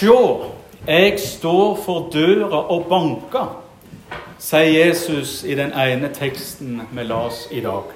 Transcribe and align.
Sjå, 0.00 0.44
jeg 0.86 1.18
står 1.20 1.74
for 1.84 2.06
døra 2.08 2.62
og 2.72 2.86
banker, 2.88 3.50
sier 4.40 4.70
Jesus 4.86 5.42
i 5.44 5.52
den 5.58 5.74
ene 5.76 6.08
teksten 6.16 6.78
vi 6.88 7.02
las 7.04 7.42
i 7.52 7.60
dag. 7.60 7.90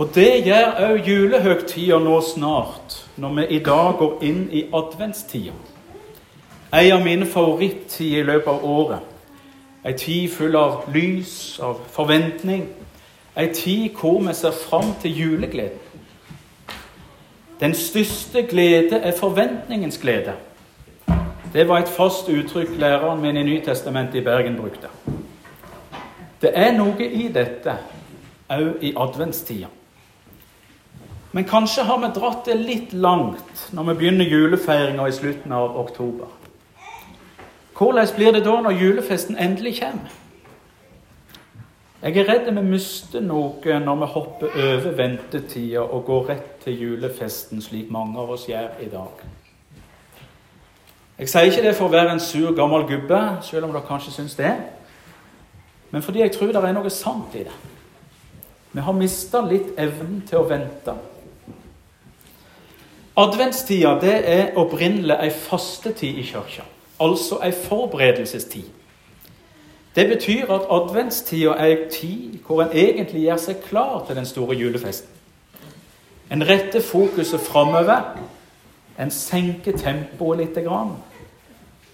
Og 0.00 0.08
det 0.14 0.46
gjør 0.46 0.80
òg 0.86 1.10
julehøgtida 1.10 1.98
nå 2.00 2.22
snart, 2.24 2.96
når 3.20 3.34
vi 3.36 3.44
i 3.58 3.60
dag 3.66 3.98
går 4.00 4.24
inn 4.24 4.46
i 4.48 4.62
adventstida. 4.72 5.52
En 6.72 6.92
av 6.94 7.04
mine 7.04 7.28
favorittider 7.28 8.22
i 8.22 8.28
løpet 8.30 8.48
av 8.54 8.64
året. 8.64 9.04
Ei 9.84 9.92
tid 9.92 10.32
full 10.32 10.56
av 10.56 10.88
lys, 10.94 11.58
av 11.60 11.84
forventning. 11.92 12.64
Ei 13.36 13.52
tid 13.52 13.92
hvor 14.00 14.22
vi 14.24 14.32
ser 14.40 14.56
fram 14.56 14.94
til 15.02 15.20
julegleden. 15.20 15.84
Den 17.60 17.74
største 17.74 18.42
glede 18.42 18.96
er 18.96 19.12
forventningens 19.18 19.98
glede. 19.98 20.32
Det 21.52 21.68
var 21.68 21.78
et 21.78 21.88
fast 21.88 22.28
uttrykk 22.28 22.76
læreren 22.78 23.20
min 23.20 23.36
i 23.36 23.42
Nytestamentet 23.42 24.14
i 24.14 24.24
Bergen 24.24 24.56
brukte. 24.56 24.88
Det 26.42 26.50
er 26.54 26.72
noe 26.76 27.02
i 27.02 27.26
dette 27.34 27.74
òg 28.50 28.84
i 28.84 28.92
adventstida. 28.96 29.66
Men 31.32 31.44
kanskje 31.44 31.84
har 31.84 31.98
vi 31.98 32.12
dratt 32.14 32.46
det 32.46 32.56
litt 32.56 32.92
langt 32.92 33.66
når 33.72 33.90
vi 33.90 33.94
begynner 33.94 34.30
julefeiringa 34.30 35.08
i 35.08 35.12
slutten 35.12 35.52
av 35.52 35.76
oktober. 35.76 36.30
Hvordan 37.78 38.14
blir 38.16 38.32
det 38.32 38.44
da 38.46 38.60
når 38.60 38.78
julefesten 38.80 39.36
endelig 39.36 39.80
kommer? 39.80 40.14
Jeg 41.98 42.14
er 42.14 42.28
redd 42.28 42.46
vi 42.54 42.62
mister 42.62 43.22
noe 43.26 43.78
når 43.82 43.96
vi 43.98 44.08
hopper 44.12 44.52
over 44.54 44.92
ventetida 44.94 45.82
og 45.82 46.04
går 46.06 46.28
rett 46.28 46.52
til 46.62 46.76
julefesten, 46.78 47.58
slik 47.58 47.90
mange 47.90 48.20
av 48.22 48.30
oss 48.36 48.44
gjør 48.46 48.76
i 48.84 48.86
dag. 48.92 49.24
Jeg 51.18 51.32
sier 51.32 51.50
ikke 51.50 51.64
det 51.64 51.72
for 51.74 51.88
å 51.88 51.96
være 51.96 52.12
en 52.14 52.22
sur, 52.22 52.52
gammel 52.54 52.86
gubbe, 52.86 53.18
selv 53.42 53.66
om 53.66 53.74
dere 53.74 53.82
kanskje 53.88 54.14
syns 54.14 54.38
det. 54.38 54.52
Men 55.90 56.06
fordi 56.06 56.22
jeg 56.22 56.36
tror 56.36 56.54
det 56.54 56.62
er 56.62 56.76
noe 56.76 56.94
sant 56.94 57.34
i 57.34 57.42
det. 57.48 57.58
Vi 58.70 58.86
har 58.86 58.94
mista 58.94 59.42
litt 59.42 59.74
evnen 59.74 60.22
til 60.28 60.38
å 60.38 60.46
vente. 60.46 60.94
Adventstida 63.18 63.96
det 63.98 64.16
er 64.30 64.58
opprinnelig 64.60 65.18
ei 65.18 65.32
fastetid 65.34 66.22
i 66.22 66.28
kirka, 66.30 66.62
altså 67.02 67.42
ei 67.42 67.50
forberedelsestid. 67.50 68.77
Det 69.98 70.08
betyr 70.08 70.52
at 70.52 70.60
adventstida 70.70 71.50
er 71.50 71.66
en 71.66 71.90
tid 71.90 72.38
hvor 72.46 72.62
en 72.62 72.68
egentlig 72.72 73.22
gjør 73.22 73.36
seg 73.36 73.56
klar 73.64 74.04
til 74.06 74.16
den 74.16 74.26
store 74.26 74.54
julefesten. 74.56 75.10
En 76.30 76.44
retter 76.48 76.82
fokuset 76.82 77.40
framover. 77.40 78.14
En 78.98 79.10
senker 79.10 79.78
tempoet 79.78 80.54
grann. 80.64 80.92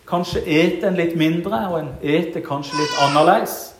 Kanskje 0.08 0.42
eter 0.46 0.88
en 0.88 0.98
litt 1.00 1.16
mindre, 1.16 1.68
og 1.68 1.80
en 1.80 1.88
eter 2.02 2.44
kanskje 2.44 2.76
litt 2.76 3.00
annerledes. 3.06 3.72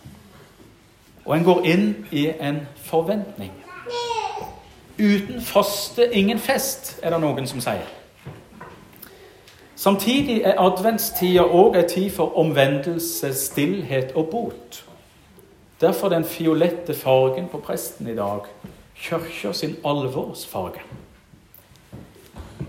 Og 1.25 1.37
en 1.37 1.45
går 1.45 1.61
inn 1.65 1.85
i 2.11 2.31
en 2.41 2.63
forventning. 2.77 3.53
Uten 4.99 5.41
faste, 5.41 6.09
ingen 6.15 6.39
fest, 6.39 6.97
er 7.03 7.11
det 7.11 7.21
noen 7.21 7.47
som 7.47 7.61
sier. 7.61 7.93
Samtidig 9.77 10.43
er 10.43 10.61
adventstida 10.61 11.43
òg 11.43 11.77
ei 11.77 11.89
tid 11.89 12.11
for 12.11 12.39
omvendelse, 12.39 13.35
stillhet 13.35 14.13
og 14.15 14.29
bot. 14.31 14.85
Derfor 15.81 16.09
den 16.09 16.25
fiolette 16.25 16.95
fargen 16.95 17.49
på 17.49 17.59
presten 17.59 18.09
i 18.09 18.17
dag. 18.17 18.41
Kirka 18.95 19.53
sin 19.53 19.77
alvorsfarge. 19.85 20.81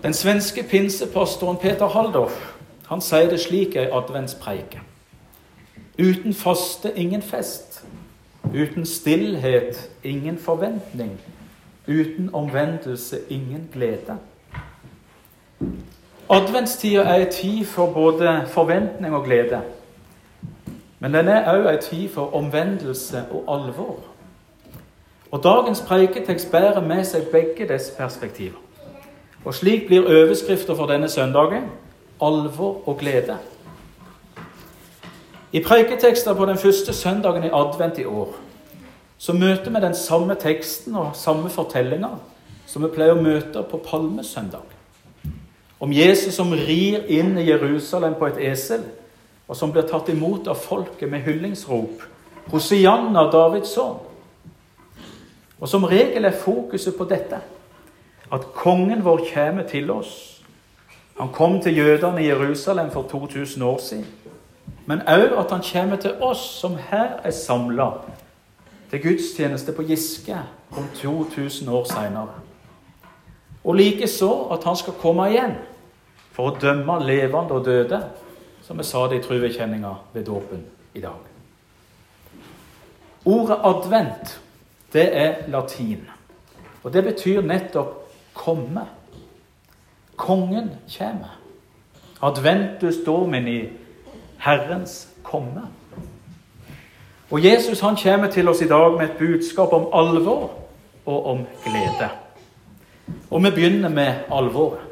Den 0.03 0.13
svenske 0.13 0.63
pinsepastoren 0.63 1.57
Peter 1.57 1.87
Haldorf 1.87 2.55
han 2.87 3.01
sier 3.01 3.29
det 3.29 3.39
slik 3.41 3.75
i 3.75 3.87
adventspreike. 3.89 4.81
Uten 5.99 6.33
faste 6.33 6.91
ingen 6.95 7.21
fest. 7.21 7.83
Uten 8.53 8.85
stillhet 8.85 9.89
ingen 10.03 10.37
forventning. 10.37 11.19
Uten 11.87 12.29
omvendelse 12.33 13.19
ingen 13.29 13.69
glede. 13.73 14.17
Adventstida 16.29 17.01
er 17.03 17.13
ei 17.13 17.25
tid 17.31 17.65
for 17.65 17.93
både 17.93 18.43
forventning 18.47 19.15
og 19.15 19.23
glede. 19.23 19.61
Men 20.99 21.13
den 21.13 21.27
er 21.27 21.45
òg 21.53 21.67
ei 21.69 21.81
tid 21.81 22.09
for 22.09 22.33
omvendelse 22.33 23.25
og 23.31 23.43
alvor. 23.47 23.99
Og 25.31 25.43
Dagens 25.43 25.81
preiketekst 25.87 26.51
bærer 26.51 26.81
med 26.81 27.03
seg 27.05 27.27
begge 27.31 27.67
disse 27.73 27.93
perspektiver. 27.97 28.57
Og 29.45 29.53
Slik 29.53 29.85
blir 29.87 30.07
overskrifta 30.07 30.73
for 30.73 30.89
denne 30.89 31.09
søndagen 31.09 31.69
alvor 32.21 32.81
og 32.89 32.97
glede. 32.97 33.37
I 35.51 35.59
preiketekster 35.63 36.33
på 36.33 36.45
den 36.45 36.57
første 36.57 36.93
søndagen 36.93 37.43
i 37.43 37.53
advent 37.53 37.97
i 37.97 38.05
år 38.05 38.35
så 39.17 39.33
møter 39.33 39.71
vi 39.71 39.81
den 39.81 39.95
samme 39.95 40.35
teksten 40.35 40.95
og 40.95 41.11
samme 41.13 41.49
fortellinga 41.49 42.09
som 42.65 42.83
vi 42.83 42.89
pleier 42.91 43.13
å 43.15 43.21
møte 43.21 43.63
på 43.69 43.77
palmesøndag. 43.77 44.74
Om 45.85 45.93
Jesus 45.93 46.33
som 46.33 46.53
rir 46.53 47.03
inn 47.13 47.35
i 47.37 47.45
Jerusalem 47.45 48.15
på 48.17 48.31
et 48.31 48.39
esel, 48.49 48.81
og 49.45 49.57
som 49.57 49.69
blir 49.69 49.85
tatt 49.85 50.09
imot 50.09 50.47
av 50.49 50.57
folket 50.57 51.09
med 51.11 51.21
hyllingsrop. 51.27 52.01
Hosianna, 52.49 53.27
Davids 53.29 53.75
sønn. 53.75 53.99
Og 55.61 55.69
som 55.69 55.85
regel 55.85 56.25
er 56.25 56.39
fokuset 56.41 56.97
på 56.97 57.05
dette. 57.09 57.37
At 58.33 58.49
kongen 58.57 59.05
vår 59.05 59.27
kommer 59.29 59.69
til 59.69 59.93
oss 59.93 60.35
han 61.15 61.29
kom 61.31 61.61
til 61.61 61.77
jødene 61.77 62.23
i 62.23 62.27
Jerusalem 62.27 62.91
for 62.91 63.01
2000 63.11 63.63
år 63.63 63.77
siden. 63.77 64.05
Men 64.85 65.01
òg 65.01 65.39
at 65.39 65.51
han 65.51 65.63
kommer 65.73 65.95
til 65.95 66.11
oss 66.21 66.59
som 66.59 66.75
her 66.89 67.19
er 67.23 67.31
samla 67.31 67.89
til 68.89 69.01
gudstjeneste 69.01 69.71
på 69.71 69.81
Giske 69.81 70.35
om 70.77 70.83
2000 70.95 71.69
år 71.69 71.83
seinere. 71.83 72.35
Og 73.63 73.75
likeså 73.75 74.31
at 74.51 74.63
han 74.63 74.75
skal 74.75 74.93
komme 74.93 75.29
igjen 75.29 75.55
for 76.35 76.51
å 76.51 76.57
dømme 76.59 76.99
levende 77.05 77.55
og 77.55 77.65
døde, 77.65 78.01
som 78.65 78.77
vi 78.77 78.83
sa 78.83 79.05
det 79.07 79.21
i 79.21 79.23
truvekjenninga 79.23 79.93
ved 80.13 80.25
dåpen 80.27 80.65
i 80.93 81.03
dag. 81.03 81.31
Ordet 83.25 83.57
advent, 83.63 84.35
det 84.93 85.05
er 85.17 85.47
latin. 85.47 86.03
Og 86.83 86.93
det 86.93 87.03
betyr 87.03 87.41
nettopp 87.41 88.01
'komme'. 88.33 88.85
Kongen 90.15 90.71
kommer. 90.97 91.39
Adventus 92.21 92.95
domini, 93.05 93.69
Herrens 94.37 95.09
komme. 95.23 95.61
Og 97.31 97.43
Jesus 97.43 97.79
han 97.79 97.95
kommer 98.03 98.31
til 98.31 98.49
oss 98.49 98.61
i 98.61 98.67
dag 98.67 98.97
med 98.97 99.09
et 99.09 99.17
budskap 99.17 99.73
om 99.73 99.87
alvor 99.93 100.51
og 101.05 101.25
om 101.25 101.45
glede. 101.63 102.09
Og 103.31 103.43
vi 103.43 103.49
begynner 103.49 103.89
med 103.89 104.13
alvoret. 104.31 104.84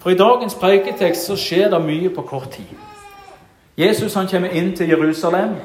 For 0.00 0.10
i 0.10 0.18
dagens 0.18 0.54
preiketekst 0.54 1.26
så 1.26 1.36
skjer 1.38 1.70
det 1.70 1.80
mye 1.84 2.10
på 2.14 2.24
kort 2.26 2.50
tid. 2.56 2.72
Jesus 3.78 4.14
han 4.14 4.28
kommer 4.28 4.52
inn 4.52 4.74
til 4.76 4.90
Jerusalem, 4.92 5.56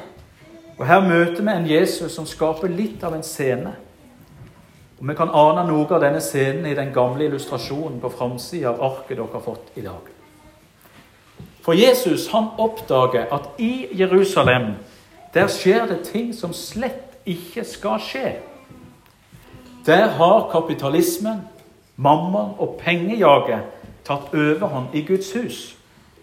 og 0.78 0.86
her 0.86 1.00
møter 1.04 1.42
vi 1.42 1.52
en 1.52 1.70
Jesus 1.70 2.14
som 2.14 2.26
skaper 2.26 2.70
litt 2.72 3.02
av 3.04 3.14
en 3.14 3.26
scene. 3.26 3.74
Og 4.98 5.08
Vi 5.08 5.14
kan 5.14 5.30
ane 5.30 5.66
noe 5.68 5.86
av 5.94 6.02
denne 6.02 6.20
scenen 6.20 6.66
i 6.66 6.74
den 6.74 6.92
gamle 6.94 7.28
illustrasjonen 7.28 8.00
på 8.00 8.10
framsida 8.10 8.72
av 8.72 8.82
arket 8.82 9.16
dere 9.16 9.28
har 9.32 9.44
fått 9.44 9.76
i 9.76 9.84
dag. 9.84 10.14
For 11.62 11.76
Jesus 11.76 12.30
han 12.32 12.48
oppdager 12.58 13.28
at 13.34 13.58
i 13.58 13.88
Jerusalem 13.92 14.78
der 15.34 15.50
skjer 15.52 15.86
det 15.86 16.04
ting 16.08 16.32
som 16.34 16.54
slett 16.56 17.18
ikke 17.28 17.64
skal 17.64 18.00
skje. 18.00 18.38
Der 19.86 20.08
har 20.16 20.48
kapitalismen, 20.52 21.42
mammon 21.96 22.54
og 22.58 22.80
pengejaget 22.80 23.77
tatt 24.08 24.34
overhånd 24.34 24.94
i 24.96 25.04
Guds 25.06 25.32
hus, 25.36 25.76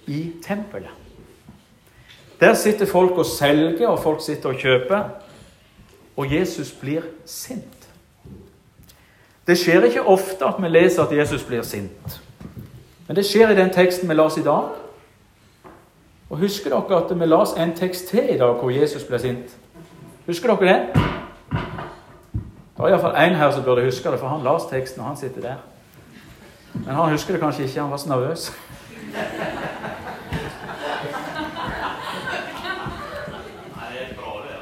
i 0.08 0.32
tempelet. 0.44 0.90
Der 2.40 2.54
sitter 2.54 2.86
folk 2.86 3.12
og 3.12 3.26
selger, 3.26 3.88
og 3.88 4.00
folk 4.04 4.26
sitter 4.26 4.50
og 4.50 4.56
kjøper. 4.56 5.04
Og 6.18 6.34
Jesus 6.34 6.72
blir 6.72 7.02
sint. 7.26 7.90
Det 9.48 9.58
skjer 9.58 9.84
ikke 9.84 10.04
ofte 10.10 10.46
at 10.46 10.58
vi 10.60 10.70
leser 10.70 11.04
at 11.04 11.18
Jesus 11.18 11.44
blir 11.44 11.62
sint. 11.62 12.22
Men 13.08 13.16
det 13.16 13.26
skjer 13.26 13.52
i 13.52 13.58
den 13.58 13.70
teksten 13.74 14.10
vi 14.10 14.16
las 14.18 14.38
i 14.38 14.44
dag. 14.44 14.74
Og 16.30 16.38
Husker 16.42 16.74
dere 16.74 17.04
at 17.04 17.20
vi 17.20 17.26
las 17.26 17.54
en 17.54 17.76
tekst 17.78 18.08
til 18.10 18.34
i 18.34 18.38
dag 18.38 18.58
hvor 18.58 18.70
Jesus 18.74 19.04
ble 19.04 19.20
sint? 19.20 19.58
Husker 20.26 20.56
dere 20.56 20.74
det? 20.74 21.04
Det 22.76 22.84
var 22.84 22.90
iallfall 22.90 23.16
én 23.16 23.38
her 23.38 23.52
som 23.52 23.64
burde 23.64 23.86
huske 23.86 24.12
det, 24.12 24.20
for 24.20 24.28
han 24.28 24.44
las 24.44 24.66
teksten, 24.72 25.02
og 25.02 25.08
han 25.08 25.18
sitter 25.18 25.42
der. 25.42 25.75
Men 26.84 26.96
han 26.96 27.12
husker 27.12 27.34
det 27.34 27.42
kanskje 27.42 27.64
ikke, 27.64 27.82
han 27.82 27.92
var 27.92 27.98
så 27.98 28.10
nervøs. 28.10 28.52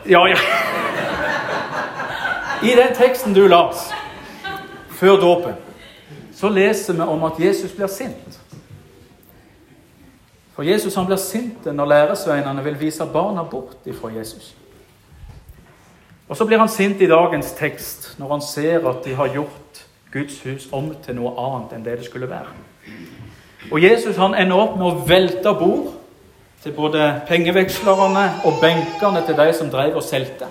Ja, 0.06 0.28
ja. 0.28 0.38
I 2.64 2.76
den 2.76 2.96
teksten 2.96 3.34
du 3.34 3.48
las 3.48 3.90
før 4.90 5.20
dåpen, 5.20 5.54
så 6.36 6.50
leser 6.50 6.94
vi 6.94 7.02
om 7.02 7.24
at 7.24 7.40
Jesus 7.40 7.72
blir 7.72 7.88
sint. 7.88 8.40
For 10.54 10.64
Jesus 10.64 10.96
han 10.96 11.08
blir 11.10 11.18
sint 11.18 11.66
når 11.66 11.90
læresveinene 11.90 12.64
vil 12.64 12.80
vise 12.80 13.06
barna 13.06 13.44
bort 13.44 13.88
ifra 13.90 14.12
Jesus. 14.14 14.54
Og 16.28 16.38
så 16.38 16.46
blir 16.46 16.62
han 16.62 16.70
sint 16.70 17.02
i 17.02 17.10
dagens 17.10 17.52
tekst 17.58 18.14
når 18.20 18.36
han 18.36 18.42
ser 18.42 18.88
at 18.90 19.02
de 19.06 19.16
har 19.16 19.34
gjort 19.34 19.84
Guds 20.14 20.40
hus 20.46 20.68
om 20.72 20.92
til 21.04 21.18
noe 21.18 21.34
annet 21.42 21.74
enn 21.74 21.86
det 21.86 21.98
det 22.00 22.08
skulle 22.08 22.30
være. 22.30 22.52
Og 23.72 23.82
Jesus 23.82 24.20
han 24.22 24.36
ender 24.38 24.60
opp 24.60 24.76
med 24.78 24.88
å 24.88 25.06
velte 25.08 25.54
bord 25.58 25.94
til 26.64 26.76
både 26.76 27.08
pengevekslerne 27.28 28.26
og 28.48 28.60
benkene 28.62 29.24
til 29.26 29.40
de 29.40 29.48
som 29.58 29.72
drev 29.72 29.98
og 30.00 30.06
solgte. 30.06 30.48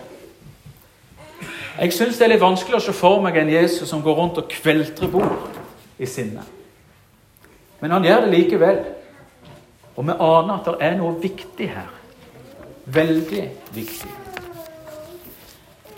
Jeg 1.78 1.94
syns 1.96 2.18
det 2.18 2.26
er 2.26 2.34
litt 2.34 2.42
vanskelig 2.42 2.78
å 2.78 2.84
se 2.84 2.92
for 2.96 3.22
meg 3.24 3.38
en 3.40 3.52
Jesus 3.52 3.88
som 3.88 4.02
går 4.04 4.18
rundt 4.18 4.40
og 4.42 4.50
kveltrer 4.50 5.08
bord 5.10 5.56
i 5.98 6.08
sinne. 6.10 6.44
Men 7.80 7.96
han 7.96 8.04
gjør 8.06 8.26
det 8.26 8.34
likevel. 8.34 8.82
Og 9.96 10.06
vi 10.08 10.14
aner 10.14 10.52
at 10.54 10.68
det 10.68 10.86
er 10.86 10.98
noe 10.98 11.16
viktig 11.20 11.68
her. 11.72 11.88
Veldig 12.92 13.44
viktig. 13.74 14.12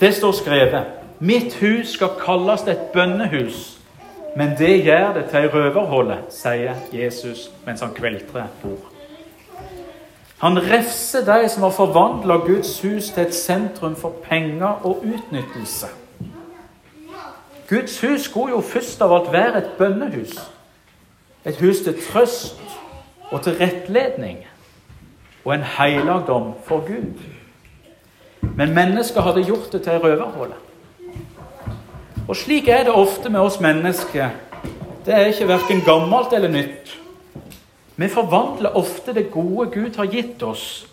Det 0.00 0.10
står 0.14 0.32
skrevet 0.36 1.03
Mitt 1.18 1.54
hus 1.54 1.94
skal 1.94 2.16
kalles 2.24 2.66
et 2.68 2.90
bønnehus, 2.92 3.78
men 4.36 4.56
det 4.58 4.84
gjør 4.84 5.12
det 5.14 5.28
til 5.30 5.44
ei 5.44 5.50
røverholde, 5.52 6.18
sier 6.34 6.74
Jesus 6.92 7.50
mens 7.66 7.84
han 7.84 7.94
kveltrer 7.94 8.50
bord. 8.62 8.90
Han 10.42 10.58
refser 10.58 11.22
de 11.24 11.48
som 11.48 11.62
har 11.62 11.70
forvandla 11.70 12.36
Guds 12.42 12.80
hus 12.82 13.10
til 13.14 13.22
et 13.22 13.34
sentrum 13.34 13.94
for 13.96 14.12
penger 14.26 14.82
og 14.82 15.04
utnyttelse. 15.06 15.86
Guds 17.68 18.00
hus 18.00 18.26
skulle 18.26 18.50
jo 18.50 18.60
først 18.60 19.00
av 19.02 19.14
alt 19.14 19.30
være 19.32 19.62
et 19.62 19.70
bønnehus. 19.78 20.34
Et 21.44 21.56
hus 21.60 21.80
til 21.84 21.96
trøst 22.10 22.60
og 23.30 23.42
til 23.42 23.56
rettledning 23.60 24.42
og 25.44 25.54
en 25.54 25.64
helligdom 25.78 26.52
for 26.64 26.84
Gud. 26.86 27.22
Men 28.56 28.74
mennesker 28.74 29.20
hadde 29.20 29.44
gjort 29.44 29.72
det 29.72 29.82
til 29.82 29.92
ei 29.92 29.98
røverhåle. 29.98 30.60
Og 32.28 32.36
slik 32.36 32.68
er 32.68 32.86
det 32.86 32.92
ofte 32.92 33.28
med 33.28 33.40
oss 33.40 33.60
mennesker. 33.60 34.30
Det 35.04 35.14
er 35.14 35.26
ikke 35.28 35.48
verken 35.48 35.82
gammelt 35.84 36.32
eller 36.32 36.48
nytt. 36.48 36.94
Vi 37.96 38.08
forvandler 38.08 38.76
ofte 38.76 39.12
det 39.14 39.30
gode 39.30 39.68
Gud 39.70 39.96
har 39.96 40.08
gitt 40.08 40.42
oss, 40.42 40.86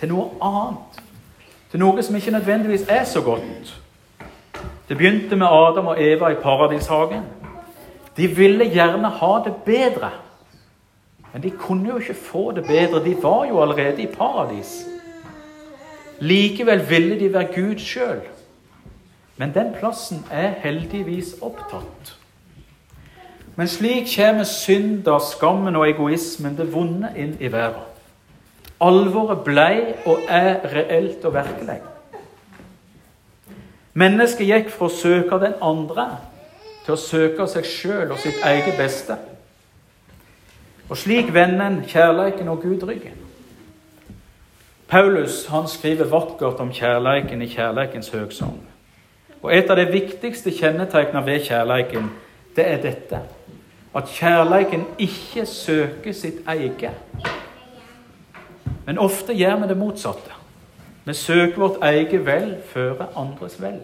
til 0.00 0.08
noe 0.08 0.30
annet. 0.42 1.02
Til 1.70 1.82
noe 1.82 2.02
som 2.02 2.16
ikke 2.16 2.32
nødvendigvis 2.32 2.86
er 2.88 3.04
så 3.04 3.20
godt. 3.20 3.74
Det 4.88 4.96
begynte 4.96 5.36
med 5.36 5.46
Adam 5.46 5.92
og 5.92 6.00
Eva 6.00 6.32
i 6.32 6.40
paradishagen. 6.40 7.26
De 8.16 8.26
ville 8.26 8.70
gjerne 8.72 9.08
ha 9.08 9.32
det 9.44 9.54
bedre. 9.66 10.10
Men 11.32 11.42
de 11.42 11.50
kunne 11.50 11.88
jo 11.88 11.98
ikke 11.98 12.14
få 12.14 12.50
det 12.56 12.64
bedre. 12.64 13.04
De 13.04 13.16
var 13.22 13.44
jo 13.44 13.60
allerede 13.62 14.02
i 14.02 14.06
paradis. 14.06 14.86
Likevel 16.20 16.90
ville 16.90 17.20
de 17.20 17.32
være 17.34 17.52
Gud 17.54 17.78
sjøl. 17.78 18.24
Men 19.38 19.54
den 19.54 19.74
plassen 19.78 20.24
er 20.30 20.48
heldigvis 20.62 21.36
opptatt. 21.42 22.16
Men 23.56 23.68
slik 23.68 24.06
kommer 24.16 24.44
synda, 24.44 25.18
skammen 25.18 25.76
og 25.76 25.88
egoismen, 25.88 26.56
det 26.58 26.72
vonde, 26.72 27.10
inn 27.16 27.36
i 27.40 27.50
verden. 27.52 27.86
Alvoret 28.80 29.42
blei 29.46 29.94
og 30.06 30.28
er 30.30 30.60
reelt 30.70 31.24
og 31.26 31.34
virkelig. 31.34 31.80
Mennesket 33.98 34.46
gikk 34.46 34.70
fra 34.70 34.86
å 34.86 34.94
søke 34.94 35.40
den 35.42 35.56
andre 35.62 36.06
til 36.84 36.94
å 36.94 37.00
søke 37.02 37.48
seg 37.50 37.66
sjøl 37.66 38.14
og 38.14 38.22
sitt 38.22 38.38
eget 38.46 38.78
beste. 38.78 39.18
Og 40.86 40.96
slik 40.96 41.34
vender 41.34 41.66
en 41.66 41.82
kjærleiken 41.86 42.48
og 42.48 42.62
Gud 42.62 42.86
ryggen. 42.86 43.18
Paulus 44.88 45.46
han 45.50 45.66
skriver 45.68 46.06
vakkert 46.14 46.62
om 46.62 46.70
kjærleiken 46.72 47.42
i 47.42 47.50
kjærleikens 47.50 48.14
høgsang. 48.14 48.67
Og 49.42 49.56
Et 49.56 49.70
av 49.70 49.76
de 49.76 49.86
viktigste 49.92 50.50
kjennetegnene 50.50 51.26
ved 51.26 51.44
kjærleiken, 51.46 52.10
det 52.56 52.66
er 52.66 52.80
dette 52.82 53.20
at 53.94 54.08
kjærleiken 54.08 54.84
ikke 54.98 55.46
søker 55.46 56.12
sitt 56.12 56.42
eget. 56.48 56.90
Men 58.86 58.98
ofte 58.98 59.34
gjør 59.34 59.56
vi 59.60 59.68
det 59.68 59.76
motsatte. 59.76 60.34
Vi 61.04 61.14
søker 61.14 61.56
vårt 61.56 61.82
eget 61.82 62.26
vel 62.26 62.56
før 62.64 63.06
andres 63.16 63.62
vel. 63.62 63.80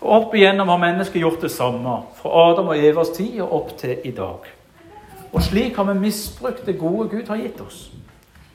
Og 0.00 0.10
Opp 0.10 0.34
igjennom 0.34 0.68
har 0.68 0.80
mennesket 0.80 1.20
gjort 1.20 1.42
det 1.42 1.50
samme, 1.50 1.96
fra 2.16 2.50
Adam 2.50 2.72
og 2.72 2.78
Evas 2.78 3.12
tid 3.16 3.40
og 3.40 3.52
opp 3.52 3.76
til 3.78 3.98
i 4.04 4.10
dag. 4.10 4.48
Og 5.32 5.42
slik 5.42 5.76
har 5.76 5.84
vi 5.92 5.98
misbrukt 6.00 6.66
det 6.66 6.78
gode 6.78 7.08
Gud 7.08 7.28
har 7.28 7.36
gitt 7.36 7.60
oss. 7.60 7.90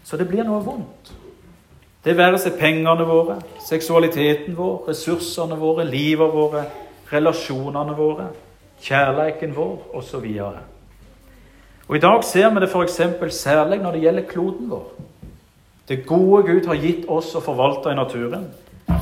Så 0.04 0.18
det 0.18 0.28
blir 0.28 0.44
noe 0.44 0.64
vondt. 0.66 1.14
Det 2.06 2.14
være 2.18 2.38
seg 2.38 2.60
pengene 2.60 3.06
våre, 3.10 3.40
seksualiteten 3.66 4.54
vår, 4.54 4.84
ressursene 4.92 5.56
våre, 5.58 5.88
livet 5.90 6.34
våre, 6.36 6.68
relasjonene 7.10 7.96
våre 7.98 8.28
kjærleiken 8.86 9.56
vår 9.56 9.96
osv. 9.98 10.28
Og, 10.46 10.60
og 11.88 11.96
I 11.98 12.04
dag 12.04 12.24
ser 12.24 12.54
vi 12.54 12.62
det 12.62 12.70
f.eks. 12.70 13.02
særlig 13.34 13.82
når 13.82 13.98
det 13.98 14.04
gjelder 14.04 14.30
kloden 14.30 14.70
vår. 14.70 14.86
Det 15.88 16.06
gode 16.06 16.44
Gud 16.46 16.70
har 16.70 16.78
gitt 16.78 17.10
oss 17.10 17.34
å 17.36 17.42
forvalte 17.42 17.90
i 17.90 17.98
naturen. 17.98 18.48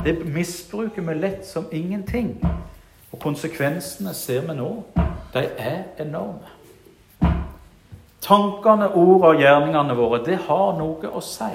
Det 0.04 0.18
misbruker 0.24 1.04
vi 1.04 1.20
lett 1.20 1.44
som 1.46 1.68
ingenting. 1.72 2.38
Og 3.12 3.20
konsekvensene 3.20 4.16
ser 4.16 4.48
vi 4.48 4.56
nå. 4.56 4.72
De 5.36 5.44
er 5.44 5.84
enorme. 6.00 6.48
Tankene, 8.24 8.88
ordene 8.96 9.28
og 9.28 9.40
gjerningene 9.40 9.96
våre 9.96 10.24
det 10.24 10.40
har 10.48 10.76
noe 10.80 11.12
å 11.12 11.20
si. 11.20 11.52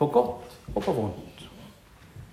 På 0.00 0.06
godt 0.08 0.56
og 0.74 0.82
på 0.82 0.92
vondt. 0.96 1.44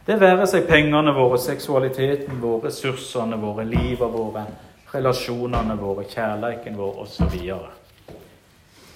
Det 0.08 0.16
være 0.22 0.46
seg 0.48 0.70
pengene 0.70 1.12
våre, 1.12 1.36
seksualiteten 1.42 2.40
vår, 2.40 2.62
ressursene 2.70 3.36
våre, 3.42 3.66
livet 3.68 4.14
våre, 4.14 4.46
relasjonene 4.94 5.76
våre, 5.76 6.06
kjærleiken 6.08 6.78
vår 6.80 7.02
osv. 7.04 7.36
Og, 7.58 8.14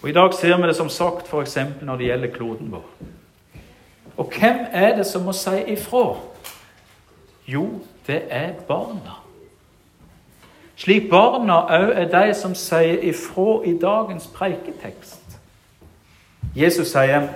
og 0.01 0.07
I 0.07 0.15
dag 0.15 0.37
ser 0.39 0.55
vi 0.55 0.69
det 0.71 0.77
som 0.79 0.89
sagt 0.89 1.27
f.eks. 1.27 1.57
når 1.81 1.99
det 1.99 2.07
gjelder 2.07 2.31
kloden 2.37 2.71
vår. 2.71 2.87
Og 4.15 4.31
hvem 4.39 4.63
er 4.71 4.95
det 4.95 5.07
som 5.07 5.27
må 5.27 5.35
si 5.35 5.57
ifra? 5.73 6.05
Jo, 7.47 7.67
det 8.07 8.21
er 8.29 8.53
barna. 8.67 9.19
Slik 10.79 11.09
barna 11.11 11.59
òg 11.75 11.91
er 11.91 12.07
de 12.09 12.33
som 12.33 12.55
sier 12.55 13.03
ifra 13.03 13.59
i 13.67 13.75
dagens 13.77 14.31
preiketekst. 14.33 15.35
Jesus 16.55 16.95
sier, 16.95 17.27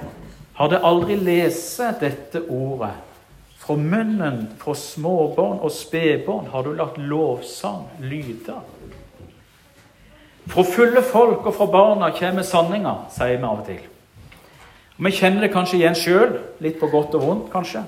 'Har 0.56 0.68
det 0.68 0.80
aldri 0.84 1.16
lest 1.16 1.82
dette 2.00 2.42
ordet?' 2.50 2.96
Fra 3.66 3.76
munnen 3.76 4.52
fra 4.62 4.76
småbarn 4.78 5.60
og 5.66 5.72
spedbarn 5.72 6.52
har 6.52 6.62
du 6.62 6.76
latt 6.78 6.98
lovsang 6.98 7.88
lyde. 8.00 8.54
Fra 10.48 10.62
fulle 10.62 11.02
folk 11.02 11.48
og 11.50 11.56
fra 11.56 11.66
barna 11.66 12.12
kommer 12.14 12.46
sanninga, 12.46 12.94
sier 13.10 13.40
vi 13.40 13.44
av 13.44 13.64
og 13.64 13.66
til. 13.66 13.82
Og 14.98 15.06
Vi 15.06 15.12
kjenner 15.12 15.42
det 15.42 15.52
kanskje 15.56 15.80
igjen 15.80 15.98
sjøl, 15.98 16.38
litt 16.62 16.78
på 16.80 16.92
godt 16.94 17.18
og 17.18 17.26
vondt, 17.26 17.52
kanskje. 17.52 17.82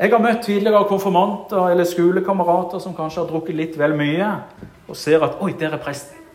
Jeg 0.00 0.10
har 0.10 0.20
møtt 0.20 0.42
tidligere 0.44 0.88
konfirmanter 0.90 1.70
eller 1.70 1.84
skolekamerater 1.84 2.82
som 2.82 2.94
kanskje 2.94 3.22
har 3.22 3.30
drukket 3.30 3.56
litt 3.56 3.78
vel 3.78 3.94
mye, 3.96 4.34
og 4.88 4.96
ser 4.96 5.22
at 5.22 5.38
'oi, 5.40 5.52
der 5.52 5.72
er 5.72 5.78
presten'. 5.78 6.25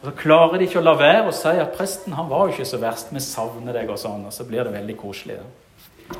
Og 0.00 0.06
Så 0.08 0.16
klarer 0.16 0.58
de 0.58 0.64
ikke 0.64 0.80
å 0.80 0.84
la 0.84 0.94
være 0.96 1.28
å 1.28 1.32
si 1.36 1.48
at 1.48 1.76
'presten 1.76 2.12
han 2.16 2.28
var 2.28 2.46
jo 2.46 2.54
ikke 2.54 2.64
så 2.64 2.80
verst, 2.80 3.12
vi 3.12 3.20
savner 3.20 3.72
deg', 3.72 3.90
og 3.90 3.98
sånn. 3.98 4.26
Og 4.26 4.32
så 4.32 4.44
blir 4.44 4.64
det 4.64 4.72
veldig 4.72 4.96
koselig. 4.96 5.36
Da. 5.36 6.16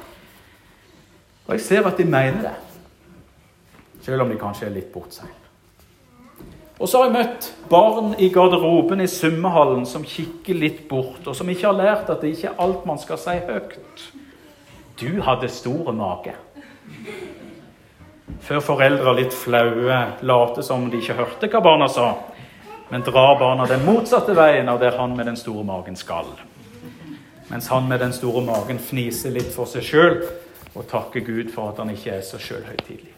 Og 1.47 1.55
jeg 1.55 1.61
ser 1.61 1.87
at 1.87 1.97
de 1.97 2.05
mener 2.05 2.43
det, 2.43 2.55
selv 4.03 4.23
om 4.23 4.29
de 4.29 4.37
kanskje 4.37 4.67
er 4.67 4.71
litt 4.71 4.93
bortseilt. 4.93 5.41
Og 6.81 6.89
så 6.89 6.99
har 6.99 7.11
jeg 7.11 7.17
møtt 7.19 7.53
barn 7.69 8.15
i 8.19 8.31
garderoben 8.33 9.01
i 9.01 9.09
svømmehallen 9.11 9.85
som 9.87 10.05
kikker 10.05 10.55
litt 10.55 10.89
bort, 10.89 11.27
og 11.27 11.37
som 11.37 11.49
ikke 11.49 11.67
har 11.67 11.77
lært 11.77 12.09
at 12.11 12.23
det 12.23 12.31
ikke 12.37 12.49
er 12.49 12.63
alt 12.65 12.87
man 12.87 12.99
skal 12.99 13.19
si 13.19 13.31
høyt. 13.31 14.07
Du 15.01 15.21
hadde 15.21 15.49
store 15.49 15.93
mage. 15.93 16.33
Før 18.41 18.61
foreldre 18.65 19.15
litt 19.19 19.37
flaue 19.37 20.01
later 20.23 20.63
som 20.65 20.89
de 20.91 20.97
ikke 21.03 21.19
hørte 21.19 21.51
hva 21.53 21.61
barna 21.65 21.89
sa, 21.89 22.15
men 22.91 23.05
drar 23.07 23.39
barna 23.39 23.67
den 23.67 23.85
motsatte 23.87 24.35
veien 24.35 24.69
av 24.69 24.81
der 24.81 24.99
han 24.99 25.17
med 25.17 25.27
den 25.27 25.39
store 25.39 25.65
magen 25.65 25.97
skal. 25.97 26.27
Mens 27.51 27.69
han 27.69 27.89
med 27.89 28.01
den 28.01 28.13
store 28.13 28.43
magen 28.47 28.79
fniser 28.79 29.31
litt 29.35 29.51
for 29.55 29.71
seg 29.71 29.87
sjøl 29.87 30.21
og 30.75 30.87
takker 30.91 31.23
Gud 31.27 31.51
for 31.55 31.71
at 31.71 31.79
han 31.83 31.91
ikke 31.95 32.19
er 32.19 32.27
så 32.27 32.39
sjølhøytidelig. 32.39 33.15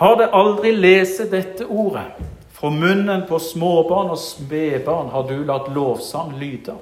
Har 0.00 0.16
det 0.16 0.30
aldri 0.32 0.72
lest 0.72 1.20
dette 1.32 1.66
ordet? 1.68 2.08
Fra 2.56 2.70
munnen 2.72 3.26
på 3.28 3.38
småbarn 3.40 4.12
og 4.12 4.20
spedbarn 4.20 5.12
har 5.12 5.28
du 5.28 5.38
latt 5.48 5.68
lovsang 5.72 6.34
lyde, 6.40 6.74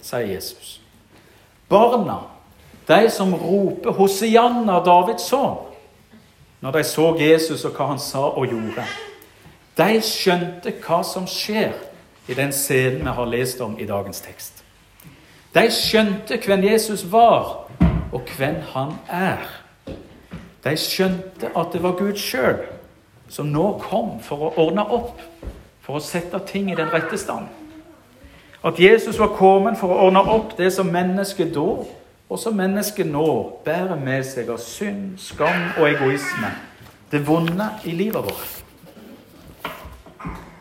sier 0.00 0.28
Jesus. 0.28 0.78
Barna, 1.68 2.22
de 2.88 3.10
som 3.10 3.34
roper 3.34 3.92
'Hosianna, 3.92 4.80
Davids 4.84 5.28
sønn', 5.28 5.60
når 6.60 6.70
de 6.70 6.84
så 6.84 7.16
Jesus 7.20 7.64
og 7.64 7.72
hva 7.72 7.86
han 7.86 7.98
sa 7.98 8.28
og 8.28 8.46
gjorde, 8.46 8.84
de 9.78 10.00
skjønte 10.02 10.72
hva 10.82 11.02
som 11.06 11.26
skjer 11.30 11.76
i 12.28 12.34
den 12.34 12.52
scenen 12.52 13.04
vi 13.06 13.14
har 13.16 13.30
lest 13.30 13.60
om 13.60 13.78
i 13.78 13.86
dagens 13.86 14.20
tekst. 14.24 14.64
De 15.54 15.66
skjønte 15.74 16.38
hvem 16.46 16.64
Jesus 16.64 17.04
var, 17.12 17.70
og 18.12 18.26
hvem 18.36 18.60
han 18.72 18.92
er. 19.08 19.46
De 20.64 20.76
skjønte 20.76 21.50
at 21.56 21.72
det 21.72 21.82
var 21.82 21.98
Gud 21.98 22.18
sjøl 22.18 22.60
som 23.30 23.46
nå 23.46 23.78
kom 23.82 24.18
for 24.22 24.48
å 24.48 24.52
ordne 24.66 24.82
opp, 24.82 25.20
for 25.80 25.98
å 25.98 26.02
sette 26.02 26.38
ting 26.46 26.70
i 26.70 26.76
den 26.78 26.90
rette 26.90 27.18
stand. 27.18 27.46
At 28.66 28.78
Jesus 28.78 29.18
var 29.18 29.36
kommet 29.38 29.78
for 29.80 29.94
å 29.94 30.08
ordne 30.08 30.22
opp 30.34 30.56
det 30.58 30.72
som 30.74 30.90
mennesket 30.90 31.54
da 31.54 31.68
og 32.30 32.38
som 32.38 32.54
mennesket 32.54 33.08
nå 33.10 33.26
bærer 33.64 33.98
med 33.98 34.22
seg 34.26 34.50
av 34.52 34.60
synd, 34.62 35.16
skam 35.18 35.72
og 35.78 35.88
egoisme. 35.88 36.52
Det 37.10 37.24
vonde 37.26 37.66
i 37.84 37.94
livet 37.96 38.22
vårt. 38.22 38.69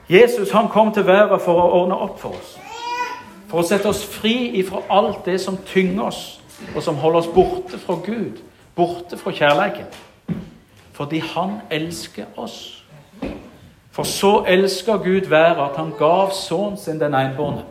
Jesus 0.10 0.52
han 0.52 0.68
kom 0.68 0.94
til 0.94 1.06
verden 1.06 1.40
for 1.40 1.62
å 1.62 1.70
ordne 1.82 1.98
opp 2.02 2.20
for 2.20 2.34
oss. 2.38 2.56
For 3.50 3.62
å 3.62 3.66
sette 3.66 3.90
oss 3.90 4.02
fri 4.06 4.60
ifra 4.60 4.82
alt 4.90 5.26
det 5.26 5.38
som 5.42 5.58
tynger 5.70 6.10
oss, 6.10 6.22
og 6.76 6.84
som 6.84 6.98
holder 6.98 7.20
oss 7.20 7.32
borte 7.34 7.78
fra 7.82 7.98
Gud, 8.06 8.42
borte 8.76 9.18
fra 9.18 9.34
kjærligheten. 9.34 10.42
Fordi 10.94 11.22
han 11.24 11.62
elsker 11.72 12.26
oss. 12.38 12.84
For 13.92 14.04
så 14.04 14.44
elsker 14.48 14.98
Gud 14.98 15.30
verden 15.30 15.64
at 15.64 15.78
han 15.78 15.94
gav 15.98 16.34
sønnen 16.36 16.78
sin 16.78 17.00
den 17.00 17.16
enbårne. 17.16 17.64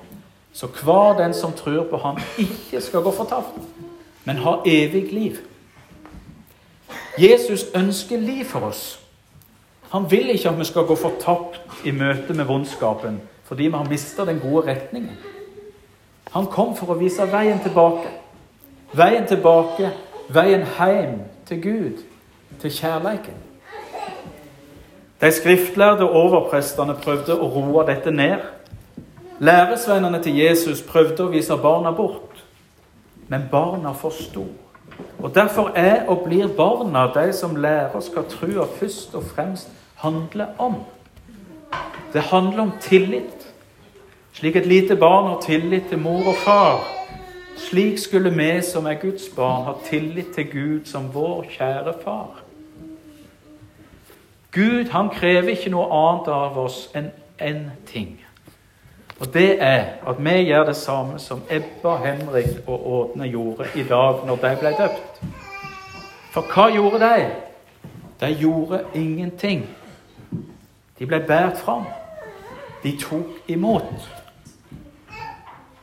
Så 0.52 0.66
hver 0.66 1.18
den 1.18 1.34
som 1.34 1.52
tror 1.52 1.84
på 1.90 1.96
ham, 1.96 2.18
ikke 2.38 2.80
skal 2.80 3.02
gå 3.02 3.12
fortapt, 3.14 3.58
men 4.24 4.42
ha 4.42 4.58
evig 4.66 5.12
liv. 5.12 5.36
Jesus 7.18 7.66
ønsker 7.74 8.18
liv 8.18 8.44
for 8.44 8.60
oss. 8.70 9.07
Han 9.90 10.10
vil 10.10 10.30
ikke 10.30 10.48
at 10.48 10.58
vi 10.58 10.64
skal 10.64 10.86
gå 10.86 10.94
fortapt 10.94 11.84
i 11.84 11.90
møte 11.90 12.34
med 12.34 12.44
vondskapen 12.44 13.20
fordi 13.48 13.62
vi 13.62 13.72
har 13.72 13.88
mista 13.88 14.24
den 14.28 14.40
gode 14.40 14.66
retningen. 14.66 15.14
Han 16.32 16.46
kom 16.52 16.74
for 16.76 16.92
å 16.92 16.98
vise 17.00 17.24
veien 17.32 17.62
tilbake. 17.64 18.10
Veien 18.92 19.24
tilbake, 19.24 19.88
veien 20.28 20.66
hjem 20.76 21.14
til 21.48 21.62
Gud, 21.62 22.02
til 22.60 22.74
kjærleiken. 22.76 23.38
De 25.20 25.30
skriftlærde 25.32 26.04
overprestene 26.04 26.98
prøvde 27.00 27.38
å 27.40 27.48
roe 27.54 27.86
dette 27.88 28.12
ned. 28.12 28.44
Læresvennene 29.40 30.20
til 30.22 30.36
Jesus 30.36 30.84
prøvde 30.84 31.24
å 31.24 31.32
vise 31.32 31.56
barna 31.56 31.94
bort, 31.96 32.44
men 33.32 33.48
barna 33.50 33.94
forsto. 33.96 34.44
Og 35.18 35.34
Derfor 35.34 35.72
er 35.74 36.04
og 36.08 36.26
blir 36.26 36.52
barna 36.52 37.08
de 37.14 37.32
som 37.32 37.56
lærer 37.56 38.00
skal 38.04 38.28
tro 38.28 38.68
først 38.78 39.14
og 39.14 39.24
fremst 39.32 39.77
handler 39.98 40.46
om. 40.58 40.74
Det 42.12 42.20
handler 42.20 42.62
om 42.62 42.72
tillit. 42.80 43.54
Slik 44.32 44.56
et 44.56 44.66
lite 44.66 44.96
barn 44.96 45.26
har 45.26 45.40
tillit 45.40 45.88
til 45.88 45.98
mor 45.98 46.28
og 46.28 46.34
far, 46.44 46.84
slik 47.56 47.98
skulle 47.98 48.30
vi 48.30 48.62
som 48.62 48.86
er 48.86 48.94
Guds 48.94 49.28
barn, 49.36 49.64
ha 49.64 49.72
tillit 49.84 50.34
til 50.34 50.50
Gud 50.52 50.84
som 50.84 51.14
vår 51.14 51.44
kjære 51.50 51.94
far. 52.04 52.42
Gud 54.52 54.84
han 54.90 55.08
krever 55.08 55.48
ikke 55.48 55.70
noe 55.70 55.90
annet 55.90 56.30
av 56.32 56.58
oss 56.58 56.86
enn 56.96 57.10
én 57.42 57.66
ting. 57.86 58.14
Og 59.20 59.34
det 59.34 59.62
er 59.62 59.98
at 60.06 60.22
vi 60.22 60.36
gjør 60.46 60.64
det 60.70 60.76
samme 60.76 61.18
som 61.18 61.42
Ebba, 61.50 61.96
Henrik 61.96 62.62
og 62.66 62.86
Ådne 62.92 63.26
gjorde 63.26 63.66
i 63.74 63.82
dag 63.82 64.22
når 64.26 64.36
de 64.36 64.54
ble 64.60 64.72
døpt. 64.78 65.20
For 66.30 66.46
hva 66.54 66.68
gjorde 66.70 67.02
de? 67.02 67.26
De 68.20 68.32
gjorde 68.38 68.84
ingenting. 68.94 69.66
De 70.98 71.06
ble 71.06 71.20
båret 71.26 71.58
fram. 71.58 71.86
De 72.82 72.92
tok 73.00 73.50
imot. 73.50 74.08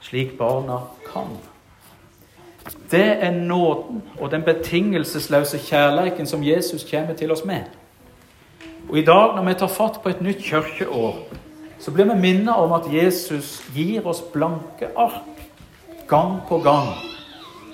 Slik 0.02 0.38
barna 0.38 0.80
kan. 1.12 1.38
Det 2.92 3.24
er 3.24 3.32
nåden 3.32 4.04
og 4.20 4.32
den 4.32 4.44
betingelsesløse 4.44 5.58
kjærleiken 5.58 6.28
som 6.28 6.44
Jesus 6.44 6.86
kommer 6.90 7.14
til 7.14 7.32
oss 7.32 7.46
med. 7.46 7.64
Og 8.90 8.98
i 8.98 9.06
dag, 9.06 9.36
når 9.36 9.44
vi 9.44 9.54
tar 9.54 9.68
fatt 9.68 10.02
på 10.04 10.10
et 10.10 10.22
nytt 10.22 10.44
kirkeår, 10.46 11.16
så 11.80 11.92
blir 11.92 12.06
vi 12.06 12.20
minnet 12.22 12.56
om 12.56 12.74
at 12.74 12.90
Jesus 12.94 13.64
gir 13.74 14.06
oss 14.08 14.22
blanke 14.34 14.90
ark 14.98 15.42
gang 16.08 16.40
på 16.50 16.60
gang. 16.60 16.94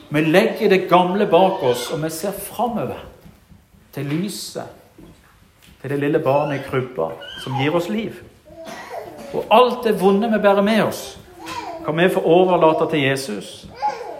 Vi 0.10 0.22
legger 0.22 0.70
det 0.70 0.90
gamle 0.90 1.28
bak 1.28 1.64
oss, 1.64 1.92
og 1.92 2.04
vi 2.04 2.10
ser 2.10 2.32
framover 2.32 3.00
til 3.94 4.06
lyset, 4.06 4.68
til 5.82 5.90
det 5.90 6.00
lille 6.00 6.20
barnet 6.20 6.60
i 6.60 6.70
krybba 6.70 7.10
som 7.44 7.58
gir 7.58 7.76
oss 7.76 7.90
liv. 7.90 8.22
Og 9.34 9.46
alt 9.52 9.84
det 9.84 10.02
vonde 10.02 10.30
vi 10.32 10.40
bærer 10.42 10.62
med 10.62 10.84
oss, 10.84 11.20
kan 11.86 11.98
vi 11.98 12.10
få 12.10 12.22
overlate 12.22 12.90
til 12.92 13.04
Jesus. 13.04 13.68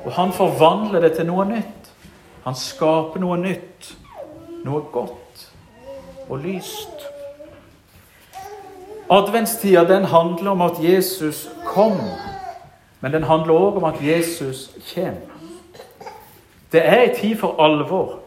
Og 0.06 0.12
han 0.12 0.32
forvandler 0.34 1.00
det 1.00 1.14
til 1.18 1.28
noe 1.30 1.46
nytt. 1.46 1.92
Han 2.44 2.56
skaper 2.58 3.22
noe 3.22 3.38
nytt, 3.38 3.92
noe 4.66 4.82
godt 4.94 5.48
og 6.30 6.40
lyst. 6.42 7.06
Adventstida 9.12 9.84
den 9.84 10.06
handler 10.06 10.52
om 10.52 10.62
at 10.62 10.80
Jesus 10.80 11.50
kom, 11.66 12.00
men 13.02 13.14
den 13.14 13.24
handler 13.24 13.54
òg 13.54 13.78
om 13.78 13.84
at 13.84 14.02
Jesus 14.02 14.72
kommer. 14.94 15.28
Det 16.72 16.86
er 16.88 17.02
en 17.02 17.16
tid 17.16 17.36
for 17.38 17.60
alvor 17.60 18.21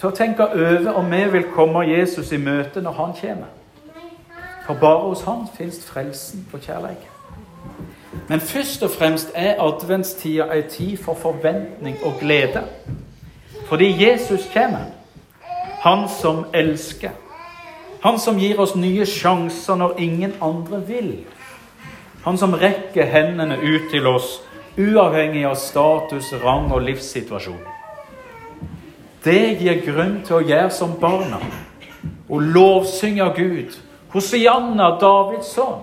til 0.00 0.08
å 0.08 0.16
tenke 0.16 0.46
over 0.52 0.92
om 0.92 1.10
vi 1.10 1.24
vil 1.32 1.50
komme 1.54 1.86
Jesus 1.88 2.32
i 2.32 2.40
møte 2.40 2.82
når 2.84 2.92
han 2.92 3.14
kommer. 3.20 3.52
For 4.66 4.74
bare 4.74 5.08
hos 5.08 5.22
han 5.24 5.46
fins 5.56 5.78
frelsen 5.86 6.46
og 6.52 6.60
kjærligheten. 6.60 7.12
Men 8.28 8.40
først 8.40 8.82
og 8.82 8.90
fremst 8.90 9.30
er 9.34 9.60
adventstida 9.62 10.48
ei 10.54 10.62
tid 10.62 10.96
for 10.96 11.14
forventning 11.14 11.96
og 12.04 12.18
glede. 12.20 12.62
Fordi 13.68 14.08
Jesus 14.08 14.48
kommer, 14.52 14.90
han 15.82 16.08
som 16.08 16.44
elsker. 16.54 17.10
Han 18.02 18.18
som 18.18 18.38
gir 18.38 18.60
oss 18.60 18.74
nye 18.76 19.06
sjanser 19.06 19.74
når 19.74 19.98
ingen 19.98 20.34
andre 20.42 20.80
vil. 20.86 21.12
Han 22.24 22.38
som 22.38 22.54
rekker 22.54 23.06
hendene 23.06 23.58
ut 23.62 23.90
til 23.90 24.06
oss, 24.06 24.40
uavhengig 24.78 25.46
av 25.46 25.54
status, 25.54 26.32
rang 26.42 26.72
og 26.72 26.82
livssituasjon. 26.82 27.75
Det 29.26 29.58
gir 29.58 29.80
grunn 29.82 30.20
til 30.22 30.38
å 30.38 30.44
gjøre 30.46 30.70
som 30.70 30.92
barna 31.00 31.40
og 32.28 32.42
lovsynge 32.54 33.26
Gud. 33.34 33.74
Hosianna, 34.14 34.92
Davids 35.00 35.50
sønn. 35.50 35.82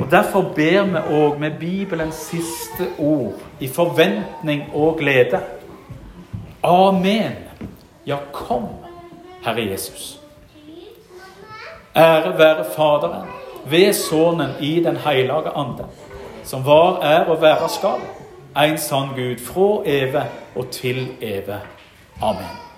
Og 0.00 0.06
Derfor 0.10 0.42
ber 0.56 0.86
vi 0.88 1.02
òg 1.12 1.36
med 1.38 1.58
Bibelens 1.60 2.22
siste 2.30 2.88
ord 2.98 3.36
i 3.60 3.68
forventning 3.68 4.62
og 4.72 4.96
glede. 4.98 5.42
Amen. 6.64 7.36
Ja, 8.06 8.16
kom. 8.32 8.68
Herre 9.44 9.66
Jesus. 9.70 10.20
Ære 11.96 12.38
være 12.38 12.64
Faderen, 12.76 13.28
ved 13.66 13.92
Sønnen 13.92 14.50
i 14.60 14.80
Den 14.84 14.96
hellige 14.96 15.52
ande, 15.56 15.84
som 16.44 16.66
var, 16.66 17.00
er 17.02 17.24
og 17.24 17.42
være 17.42 17.68
skal, 17.68 18.00
en 18.56 18.78
sann 18.78 19.08
Gud, 19.14 19.38
fra 19.38 19.82
evig 19.86 20.26
og 20.56 20.70
til 20.70 21.08
evig. 21.20 21.60
Amen. 22.22 22.69